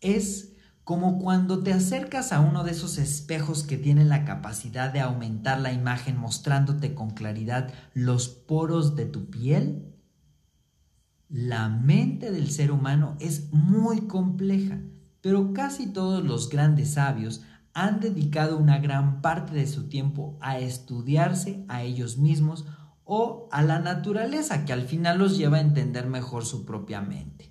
Es 0.00 0.52
como 0.84 1.18
cuando 1.18 1.62
te 1.62 1.72
acercas 1.72 2.32
a 2.32 2.40
uno 2.40 2.64
de 2.64 2.72
esos 2.72 2.98
espejos 2.98 3.62
que 3.62 3.76
tienen 3.76 4.08
la 4.08 4.24
capacidad 4.24 4.92
de 4.92 5.00
aumentar 5.00 5.60
la 5.60 5.72
imagen 5.72 6.16
mostrándote 6.16 6.94
con 6.94 7.10
claridad 7.10 7.72
los 7.94 8.28
poros 8.28 8.96
de 8.96 9.06
tu 9.06 9.30
piel 9.30 9.90
la 11.30 11.68
mente 11.68 12.32
del 12.32 12.50
ser 12.50 12.72
humano 12.72 13.16
es 13.20 13.52
muy 13.52 14.08
compleja, 14.08 14.80
pero 15.20 15.52
casi 15.52 15.86
todos 15.86 16.24
los 16.24 16.48
grandes 16.48 16.94
sabios 16.94 17.42
han 17.72 18.00
dedicado 18.00 18.58
una 18.58 18.80
gran 18.80 19.22
parte 19.22 19.54
de 19.54 19.68
su 19.68 19.88
tiempo 19.88 20.36
a 20.40 20.58
estudiarse 20.58 21.64
a 21.68 21.84
ellos 21.84 22.18
mismos 22.18 22.66
o 23.04 23.48
a 23.52 23.62
la 23.62 23.78
naturaleza 23.78 24.64
que 24.64 24.72
al 24.72 24.82
final 24.82 25.18
los 25.18 25.38
lleva 25.38 25.58
a 25.58 25.60
entender 25.60 26.08
mejor 26.08 26.44
su 26.44 26.64
propia 26.64 27.00
mente. 27.00 27.49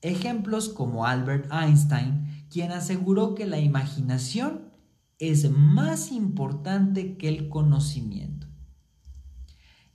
Ejemplos 0.00 0.68
como 0.68 1.06
Albert 1.06 1.50
Einstein, 1.52 2.46
quien 2.50 2.72
aseguró 2.72 3.34
que 3.34 3.46
la 3.46 3.58
imaginación 3.58 4.70
es 5.18 5.50
más 5.50 6.12
importante 6.12 7.16
que 7.16 7.28
el 7.28 7.48
conocimiento. 7.48 8.46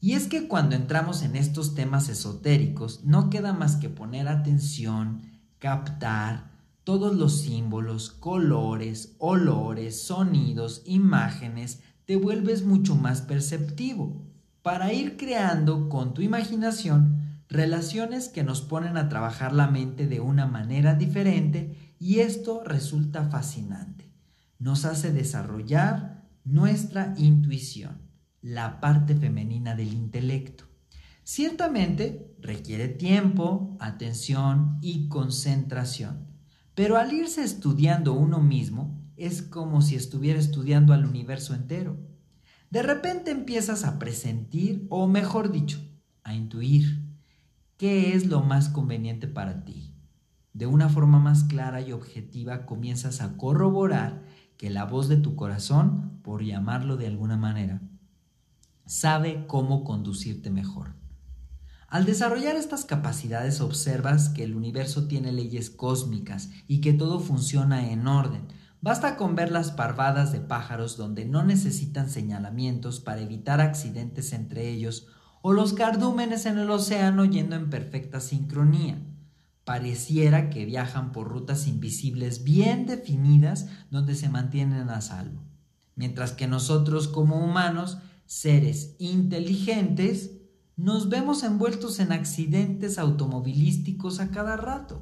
Y 0.02 0.14
es 0.14 0.28
que 0.28 0.50
cuando 0.50 0.76
entramos 0.76 1.24
en 1.24 1.38
estos 1.38 1.76
temas 1.76 2.10
esotéricos, 2.10 3.06
no 3.06 3.30
queda 3.30 3.54
más 3.54 3.78
que 3.78 3.88
poner 3.88 4.28
atención, 4.28 5.22
captar 5.60 6.52
todos 6.84 7.16
los 7.16 7.40
símbolos, 7.40 8.10
colores, 8.10 9.16
olores, 9.20 10.02
sonidos, 10.02 10.82
imágenes, 10.86 11.80
te 12.06 12.18
vuelves 12.18 12.66
mucho 12.66 12.98
más 12.98 13.22
perceptivo 13.22 14.22
para 14.62 14.92
ir 14.92 15.16
creando 15.16 15.88
con 15.88 16.14
tu 16.14 16.22
imaginación 16.22 17.23
relaciones 17.54 18.30
que 18.30 18.44
nos 18.44 18.62
ponen 18.62 18.98
a 18.98 19.10
trabajar 19.10 19.54
la 19.54 19.68
mente 19.68 20.08
de 20.08 20.20
una 20.20 20.48
manera 20.48 20.96
diferente 20.96 21.96
y 22.00 22.20
esto 22.20 22.64
resulta 22.66 23.30
fascinante. 23.30 24.12
Nos 24.58 24.86
hace 24.86 25.14
desarrollar 25.14 26.28
nuestra 26.44 27.14
intuición 27.16 28.02
la 28.42 28.82
parte 28.82 29.16
femenina 29.16 29.76
del 29.76 29.94
intelecto. 29.94 30.66
Ciertamente 31.24 32.36
requiere 32.42 32.88
tiempo, 32.88 33.78
atención 33.80 34.80
y 34.82 35.08
concentración, 35.08 36.28
pero 36.74 36.98
al 36.98 37.14
irse 37.14 37.44
estudiando 37.44 38.14
uno 38.14 38.42
mismo 38.42 39.00
es 39.16 39.44
como 39.44 39.84
si 39.84 39.96
estuviera 39.96 40.40
estudiando 40.40 40.92
al 40.92 41.06
universo 41.06 41.54
entero. 41.54 42.00
De 42.72 42.82
repente 42.82 43.30
empiezas 43.30 43.86
a 43.86 44.00
presentir, 44.00 44.88
o 44.90 45.08
mejor 45.08 45.52
dicho, 45.52 45.80
a 46.24 46.34
intuir 46.34 47.03
qué 47.78 48.14
es 48.14 48.28
lo 48.28 48.42
más 48.42 48.70
conveniente 48.70 49.28
para 49.28 49.66
ti. 49.66 49.94
De 50.54 50.68
una 50.68 50.90
forma 50.90 51.20
más 51.20 51.44
clara 51.46 51.82
y 51.82 51.92
objetiva 51.92 52.66
comienzas 52.66 53.22
a 53.22 53.38
corroborar 53.38 54.24
que 54.58 54.70
la 54.70 54.86
voz 54.86 55.10
de 55.10 55.18
tu 55.18 55.36
corazón, 55.36 56.20
por 56.22 56.44
llamarlo 56.44 56.96
de 56.96 57.08
alguna 57.08 57.38
manera, 57.38 57.82
sabe 58.86 59.46
cómo 59.48 59.84
conducirte 59.84 60.52
mejor. 60.52 60.94
Al 61.88 62.06
desarrollar 62.06 62.56
estas 62.56 62.86
capacidades 62.86 63.62
observas 63.62 64.30
que 64.30 64.44
el 64.44 64.56
universo 64.56 65.08
tiene 65.08 65.32
leyes 65.32 65.70
cósmicas 65.70 66.50
y 66.68 66.82
que 66.82 66.94
todo 66.94 67.20
funciona 67.20 67.92
en 67.92 68.08
orden. 68.08 68.48
Basta 68.82 69.16
con 69.16 69.36
ver 69.36 69.52
las 69.52 69.72
parvadas 69.72 70.32
de 70.32 70.40
pájaros 70.42 70.98
donde 70.98 71.26
no 71.26 71.44
necesitan 71.44 72.10
señalamientos 72.10 73.00
para 73.00 73.22
evitar 73.22 73.62
accidentes 73.62 74.34
entre 74.34 74.70
ellos 74.70 75.08
o 75.46 75.52
los 75.52 75.74
cardúmenes 75.74 76.46
en 76.46 76.58
el 76.58 76.70
océano 76.70 77.26
yendo 77.26 77.58
en 77.58 77.70
perfecta 77.70 78.22
sincronía. 78.22 78.98
Pareciera 79.66 80.50
que 80.50 80.64
viajan 80.64 81.12
por 81.12 81.28
rutas 81.28 81.68
invisibles 81.68 82.46
bien 82.46 82.86
definidas 82.86 83.68
donde 83.92 84.16
se 84.16 84.30
mantienen 84.30 84.90
a 84.90 85.02
salvo. 85.02 85.44
Mientras 85.96 86.32
que 86.32 86.48
nosotros 86.48 87.10
como 87.10 87.44
humanos, 87.44 87.98
seres 88.26 88.96
inteligentes, 89.00 90.32
nos 90.78 91.10
vemos 91.10 91.44
envueltos 91.44 92.00
en 92.00 92.14
accidentes 92.14 92.98
automovilísticos 92.98 94.22
a 94.22 94.32
cada 94.32 94.56
rato. 94.56 95.02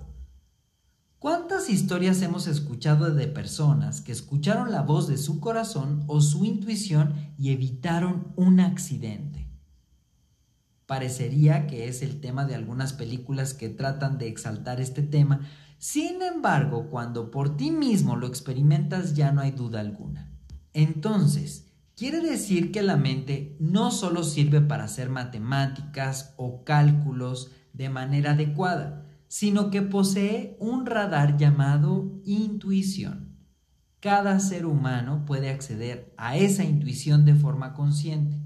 ¿Cuántas 1.19 1.69
historias 1.69 2.19
hemos 2.24 2.48
escuchado 2.48 3.13
de 3.13 3.27
personas 3.27 4.01
que 4.01 4.12
escucharon 4.12 4.71
la 4.71 4.81
voz 4.81 5.07
de 5.07 5.19
su 5.19 5.39
corazón 5.39 6.03
o 6.07 6.19
su 6.19 6.45
intuición 6.45 7.13
y 7.38 7.51
evitaron 7.51 8.33
un 8.36 8.60
accidente? 8.60 9.40
Parecería 10.91 11.67
que 11.67 11.88
es 11.88 12.01
el 12.01 12.19
tema 12.19 12.43
de 12.43 12.53
algunas 12.53 12.91
películas 12.91 13.53
que 13.53 13.69
tratan 13.69 14.17
de 14.17 14.27
exaltar 14.27 14.81
este 14.81 15.01
tema, 15.01 15.39
sin 15.77 16.21
embargo, 16.21 16.89
cuando 16.89 17.31
por 17.31 17.55
ti 17.55 17.71
mismo 17.71 18.17
lo 18.17 18.27
experimentas 18.27 19.15
ya 19.15 19.31
no 19.31 19.39
hay 19.39 19.51
duda 19.51 19.79
alguna. 19.79 20.33
Entonces, 20.74 21.71
Quiere 21.95 22.19
decir 22.19 22.71
que 22.74 22.81
la 22.81 22.98
mente 22.98 23.55
no 23.60 23.91
solo 23.91 24.24
sirve 24.24 24.60
para 24.60 24.86
hacer 24.86 25.10
matemáticas 25.10 26.33
o 26.36 26.63
cálculos 26.65 27.51
de 27.74 27.89
manera 27.89 28.31
adecuada, 28.31 29.05
sino 29.27 29.69
que 29.69 29.81
posee 29.81 30.57
un 30.60 30.86
radar 30.88 31.38
llamado 31.38 32.19
intuición. 32.25 33.38
Cada 34.01 34.39
ser 34.39 34.65
humano 34.65 35.24
puede 35.25 35.51
acceder 35.51 36.13
a 36.17 36.36
esa 36.36 36.63
intuición 36.63 37.24
de 37.24 37.36
forma 37.36 37.74
consciente. 37.75 38.40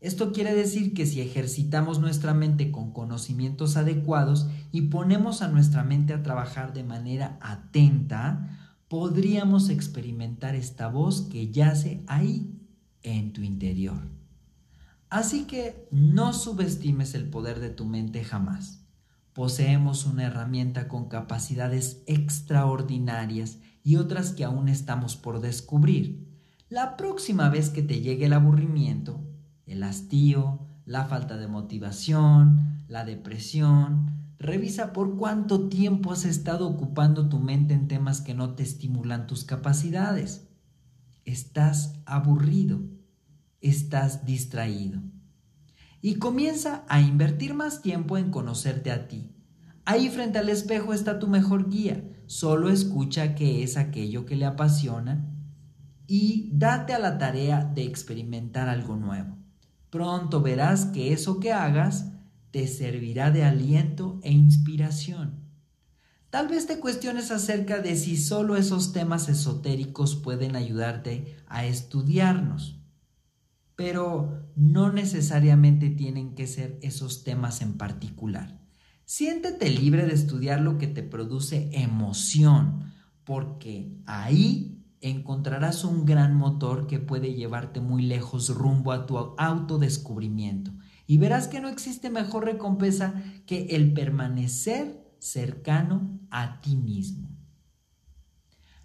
Esto 0.00 0.32
quiere 0.32 0.54
decir 0.54 0.94
que 0.94 1.06
si 1.06 1.20
ejercitamos 1.20 1.98
nuestra 1.98 2.32
mente 2.32 2.70
con 2.70 2.92
conocimientos 2.92 3.76
adecuados 3.76 4.48
y 4.70 4.82
ponemos 4.82 5.42
a 5.42 5.48
nuestra 5.48 5.82
mente 5.82 6.14
a 6.14 6.22
trabajar 6.22 6.72
de 6.72 6.84
manera 6.84 7.36
atenta, 7.40 8.76
podríamos 8.86 9.70
experimentar 9.70 10.54
esta 10.54 10.86
voz 10.88 11.22
que 11.22 11.50
yace 11.50 12.04
ahí 12.06 12.54
en 13.02 13.32
tu 13.32 13.42
interior. 13.42 13.98
Así 15.10 15.44
que 15.44 15.88
no 15.90 16.32
subestimes 16.32 17.14
el 17.14 17.28
poder 17.28 17.58
de 17.58 17.70
tu 17.70 17.84
mente 17.84 18.22
jamás. 18.22 18.84
Poseemos 19.32 20.04
una 20.04 20.24
herramienta 20.24 20.86
con 20.86 21.08
capacidades 21.08 22.02
extraordinarias 22.06 23.58
y 23.82 23.96
otras 23.96 24.32
que 24.32 24.44
aún 24.44 24.68
estamos 24.68 25.16
por 25.16 25.40
descubrir. 25.40 26.28
La 26.68 26.96
próxima 26.96 27.48
vez 27.48 27.70
que 27.70 27.82
te 27.82 28.00
llegue 28.00 28.26
el 28.26 28.34
aburrimiento, 28.34 29.27
el 29.68 29.82
hastío, 29.82 30.66
la 30.84 31.04
falta 31.04 31.36
de 31.36 31.48
motivación, 31.48 32.84
la 32.88 33.04
depresión, 33.04 34.32
revisa 34.38 34.92
por 34.92 35.16
cuánto 35.16 35.68
tiempo 35.68 36.12
has 36.12 36.24
estado 36.24 36.68
ocupando 36.68 37.28
tu 37.28 37.38
mente 37.38 37.74
en 37.74 37.88
temas 37.88 38.20
que 38.20 38.34
no 38.34 38.54
te 38.54 38.62
estimulan 38.62 39.26
tus 39.26 39.44
capacidades 39.44 40.48
estás 41.28 42.00
aburrido, 42.06 42.80
estás 43.60 44.24
distraído. 44.24 45.02
Y 46.00 46.14
comienza 46.14 46.84
a 46.88 47.00
invertir 47.00 47.54
más 47.54 47.82
tiempo 47.82 48.16
en 48.16 48.30
conocerte 48.30 48.90
a 48.90 49.08
ti. 49.08 49.34
Ahí 49.84 50.08
frente 50.08 50.38
al 50.38 50.48
espejo 50.48 50.94
está 50.94 51.18
tu 51.18 51.26
mejor 51.26 51.68
guía. 51.68 52.04
Solo 52.26 52.70
escucha 52.70 53.34
qué 53.34 53.62
es 53.62 53.76
aquello 53.76 54.24
que 54.24 54.36
le 54.36 54.46
apasiona 54.46 55.26
y 56.06 56.50
date 56.54 56.94
a 56.94 56.98
la 56.98 57.18
tarea 57.18 57.64
de 57.64 57.84
experimentar 57.84 58.68
algo 58.68 58.96
nuevo. 58.96 59.37
Pronto 59.90 60.42
verás 60.42 60.86
que 60.86 61.12
eso 61.12 61.40
que 61.40 61.52
hagas 61.52 62.12
te 62.50 62.66
servirá 62.66 63.30
de 63.30 63.44
aliento 63.44 64.20
e 64.22 64.32
inspiración. 64.32 65.48
Tal 66.30 66.48
vez 66.48 66.66
te 66.66 66.78
cuestiones 66.78 67.30
acerca 67.30 67.80
de 67.80 67.96
si 67.96 68.18
solo 68.18 68.56
esos 68.56 68.92
temas 68.92 69.28
esotéricos 69.30 70.16
pueden 70.16 70.56
ayudarte 70.56 71.36
a 71.46 71.64
estudiarnos, 71.64 72.78
pero 73.76 74.50
no 74.54 74.92
necesariamente 74.92 75.88
tienen 75.88 76.34
que 76.34 76.46
ser 76.46 76.78
esos 76.82 77.24
temas 77.24 77.62
en 77.62 77.78
particular. 77.78 78.60
Siéntete 79.06 79.70
libre 79.70 80.04
de 80.04 80.12
estudiar 80.12 80.60
lo 80.60 80.76
que 80.76 80.86
te 80.86 81.02
produce 81.02 81.70
emoción, 81.72 82.92
porque 83.24 83.96
ahí 84.04 84.77
encontrarás 85.00 85.84
un 85.84 86.04
gran 86.04 86.34
motor 86.34 86.86
que 86.86 86.98
puede 86.98 87.34
llevarte 87.34 87.80
muy 87.80 88.02
lejos 88.02 88.48
rumbo 88.50 88.92
a 88.92 89.06
tu 89.06 89.18
autodescubrimiento. 89.18 90.72
Y 91.06 91.18
verás 91.18 91.48
que 91.48 91.60
no 91.60 91.68
existe 91.68 92.10
mejor 92.10 92.44
recompensa 92.44 93.14
que 93.46 93.66
el 93.70 93.94
permanecer 93.94 95.04
cercano 95.18 96.20
a 96.30 96.60
ti 96.60 96.76
mismo. 96.76 97.28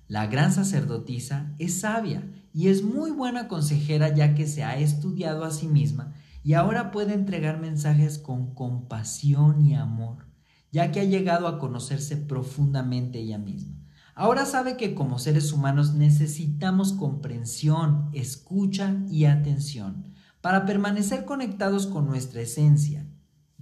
La 0.08 0.28
gran 0.28 0.52
sacerdotisa 0.52 1.56
es 1.60 1.80
sabia 1.80 2.30
y 2.54 2.68
es 2.68 2.84
muy 2.84 3.12
buena 3.12 3.48
consejera 3.48 4.14
ya 4.14 4.36
que 4.36 4.48
se 4.48 4.64
ha 4.64 4.78
estudiado 4.78 5.44
a 5.44 5.52
sí 5.52 5.68
misma 5.68 6.14
y 6.44 6.54
ahora 6.54 6.92
puede 6.92 7.14
entregar 7.14 7.60
mensajes 7.60 8.20
con 8.20 8.54
compasión 8.54 9.66
y 9.66 9.76
amor, 9.76 10.28
ya 10.72 10.92
que 10.92 11.00
ha 11.00 11.06
llegado 11.06 11.48
a 11.48 11.58
conocerse 11.58 12.18
profundamente 12.18 13.20
ella 13.20 13.38
misma. 13.38 13.83
Ahora 14.16 14.46
sabe 14.46 14.78
que 14.78 14.94
como 14.94 15.18
seres 15.20 15.52
humanos 15.52 15.94
necesitamos 15.94 16.94
comprensión, 16.94 18.10
escucha 18.14 18.96
y 19.10 19.26
atención 19.26 20.14
para 20.42 20.66
permanecer 20.66 21.26
conectados 21.26 21.88
con 21.88 22.06
nuestra 22.06 22.42
esencia 22.42 23.08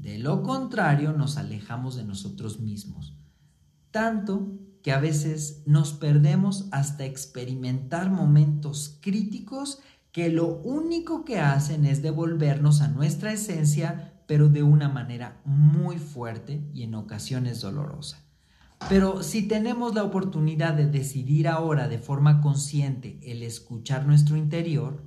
de 0.01 0.17
lo 0.17 0.41
contrario, 0.41 1.13
nos 1.13 1.37
alejamos 1.37 1.95
de 1.95 2.03
nosotros 2.03 2.59
mismos, 2.59 3.15
tanto 3.91 4.57
que 4.81 4.91
a 4.91 4.99
veces 4.99 5.61
nos 5.67 5.93
perdemos 5.93 6.67
hasta 6.71 7.05
experimentar 7.05 8.09
momentos 8.09 8.97
críticos 8.99 9.79
que 10.11 10.29
lo 10.29 10.57
único 10.63 11.23
que 11.23 11.39
hacen 11.39 11.85
es 11.85 12.01
devolvernos 12.01 12.81
a 12.81 12.87
nuestra 12.87 13.31
esencia, 13.31 14.23
pero 14.27 14.49
de 14.49 14.63
una 14.63 14.89
manera 14.89 15.39
muy 15.45 15.99
fuerte 15.99 16.67
y 16.73 16.81
en 16.81 16.95
ocasiones 16.95 17.61
dolorosa. 17.61 18.25
Pero 18.89 19.23
si 19.23 19.43
tenemos 19.43 19.95
la 19.95 20.03
oportunidad 20.03 20.73
de 20.73 20.87
decidir 20.87 21.47
ahora 21.47 21.87
de 21.87 21.97
forma 21.97 22.41
consciente 22.41 23.19
el 23.23 23.43
escuchar 23.43 24.05
nuestro 24.05 24.35
interior, 24.35 25.05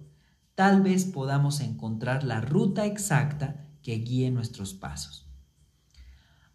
tal 0.55 0.83
vez 0.83 1.05
podamos 1.05 1.61
encontrar 1.61 2.25
la 2.25 2.41
ruta 2.41 2.87
exacta 2.87 3.69
que 3.83 3.97
guíe 3.97 4.31
nuestros 4.31 4.73
pasos. 4.73 5.29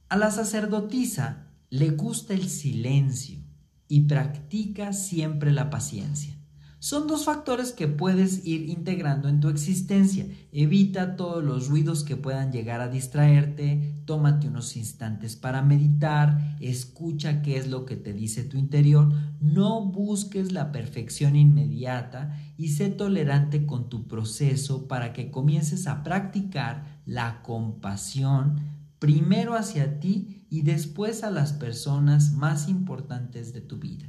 A 0.07 0.17
la 0.17 0.31
sacerdotisa 0.31 1.49
le 1.69 1.91
gusta 1.91 2.33
el 2.33 2.49
silencio 2.49 3.43
y 3.87 4.01
practica 4.01 4.93
siempre 4.93 5.51
la 5.51 5.69
paciencia. 5.69 6.38
Son 6.81 7.07
dos 7.07 7.25
factores 7.25 7.73
que 7.73 7.89
puedes 7.89 8.45
ir 8.45 8.69
integrando 8.69 9.27
en 9.27 9.41
tu 9.41 9.49
existencia. 9.49 10.25
Evita 10.53 11.17
todos 11.17 11.43
los 11.43 11.67
ruidos 11.67 12.05
que 12.05 12.15
puedan 12.15 12.53
llegar 12.53 12.79
a 12.79 12.87
distraerte, 12.87 14.01
tómate 14.05 14.47
unos 14.47 14.77
instantes 14.77 15.35
para 15.35 15.61
meditar, 15.61 16.55
escucha 16.61 17.41
qué 17.41 17.57
es 17.57 17.67
lo 17.67 17.83
que 17.83 17.97
te 17.97 18.13
dice 18.13 18.45
tu 18.45 18.57
interior, 18.57 19.11
no 19.41 19.87
busques 19.87 20.53
la 20.53 20.71
perfección 20.71 21.35
inmediata 21.35 22.39
y 22.57 22.69
sé 22.69 22.87
tolerante 22.87 23.65
con 23.65 23.89
tu 23.89 24.07
proceso 24.07 24.87
para 24.87 25.11
que 25.11 25.31
comiences 25.31 25.85
a 25.85 26.01
practicar 26.01 27.01
la 27.05 27.41
compasión 27.41 28.61
primero 28.99 29.55
hacia 29.55 29.99
ti 29.99 30.45
y 30.49 30.61
después 30.61 31.25
a 31.25 31.29
las 31.29 31.51
personas 31.51 32.31
más 32.31 32.69
importantes 32.69 33.51
de 33.51 33.59
tu 33.59 33.79
vida. 33.79 34.07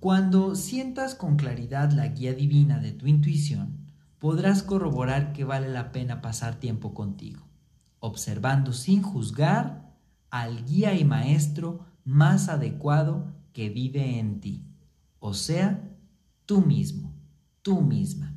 Cuando 0.00 0.54
sientas 0.54 1.16
con 1.16 1.36
claridad 1.36 1.90
la 1.90 2.06
guía 2.06 2.32
divina 2.32 2.78
de 2.78 2.92
tu 2.92 3.08
intuición, 3.08 3.90
podrás 4.18 4.62
corroborar 4.62 5.32
que 5.32 5.42
vale 5.44 5.68
la 5.68 5.90
pena 5.90 6.22
pasar 6.22 6.60
tiempo 6.60 6.94
contigo, 6.94 7.48
observando 7.98 8.72
sin 8.72 9.02
juzgar 9.02 9.96
al 10.30 10.64
guía 10.64 10.94
y 10.94 11.04
maestro 11.04 11.86
más 12.04 12.48
adecuado 12.48 13.34
que 13.52 13.70
vive 13.70 14.20
en 14.20 14.40
ti, 14.40 14.64
o 15.18 15.34
sea, 15.34 15.96
tú 16.46 16.60
mismo, 16.60 17.12
tú 17.62 17.80
misma. 17.80 18.36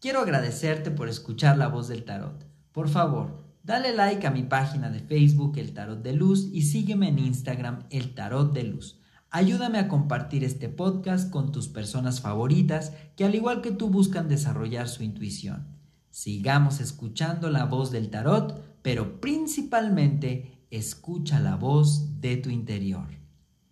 Quiero 0.00 0.20
agradecerte 0.20 0.90
por 0.90 1.10
escuchar 1.10 1.58
la 1.58 1.68
voz 1.68 1.88
del 1.88 2.04
tarot. 2.04 2.46
Por 2.72 2.88
favor, 2.88 3.44
dale 3.62 3.94
like 3.94 4.26
a 4.26 4.30
mi 4.30 4.44
página 4.44 4.88
de 4.88 5.00
Facebook 5.00 5.58
El 5.58 5.74
Tarot 5.74 6.02
de 6.02 6.12
Luz 6.14 6.48
y 6.52 6.62
sígueme 6.62 7.08
en 7.08 7.18
Instagram 7.18 7.84
El 7.90 8.14
Tarot 8.14 8.54
de 8.54 8.62
Luz. 8.62 8.98
Ayúdame 9.30 9.78
a 9.78 9.88
compartir 9.88 10.42
este 10.42 10.70
podcast 10.70 11.30
con 11.30 11.52
tus 11.52 11.68
personas 11.68 12.22
favoritas 12.22 12.92
que 13.14 13.26
al 13.26 13.34
igual 13.34 13.60
que 13.60 13.72
tú 13.72 13.90
buscan 13.90 14.26
desarrollar 14.26 14.88
su 14.88 15.02
intuición. 15.02 15.66
Sigamos 16.08 16.80
escuchando 16.80 17.50
la 17.50 17.66
voz 17.66 17.90
del 17.90 18.08
tarot, 18.08 18.80
pero 18.80 19.20
principalmente 19.20 20.66
escucha 20.70 21.40
la 21.40 21.56
voz 21.56 22.20
de 22.22 22.38
tu 22.38 22.48
interior. 22.48 23.08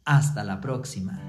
Hasta 0.04 0.44
la 0.44 0.60
próxima. 0.60 1.22